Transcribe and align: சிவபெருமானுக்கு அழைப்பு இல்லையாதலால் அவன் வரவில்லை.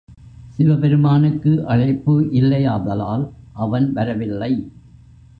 சிவபெருமானுக்கு 0.55 1.65
அழைப்பு 1.65 2.13
இல்லையாதலால் 2.31 3.25
அவன் 3.53 3.93
வரவில்லை. 3.93 4.53